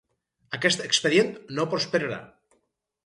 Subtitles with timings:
[0.57, 1.29] Aquest expedient
[1.59, 2.21] no prosperà.